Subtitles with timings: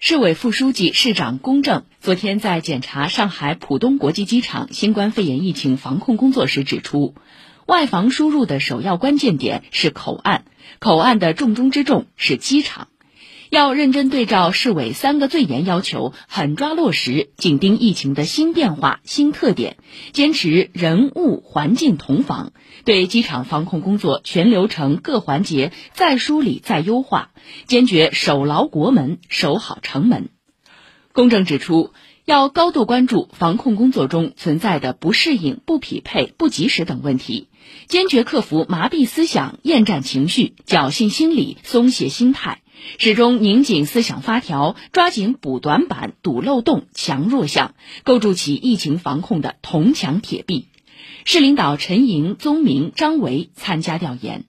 [0.00, 7.16] 市委副书记、市长龚正昨天在检查上海浦东国际机场新冠肺炎疫情防控工作时指出，
[7.66, 10.44] 外防输入的首要关键点是口岸，
[10.78, 12.86] 口岸的重中之重是机场。
[13.50, 19.78] 要认真对照市委三个最严要求，狠抓落实，紧盯疫情的新变化、新特点，
[20.12, 22.52] 坚持人物环境同防，
[22.84, 27.30] 对机场防控工作全流程各环节再梳理再优化，
[27.66, 30.28] 坚决守牢国门、守好城门。
[31.12, 31.92] 公正指出，
[32.26, 37.48] 要高度关注防控工作中存在的不适应、不匹配、不及时等问题，
[37.86, 42.60] 坚决克服麻痹思想、厌战情绪、侥幸心理、松懈心态。
[42.98, 50.68] 始终拧紧思想发条，抓紧补短板、堵漏洞、强弱项，构筑起疫情防控的铜墙铁壁。
[51.24, 54.44] 市领导陈莹、宗明、张维参加调研。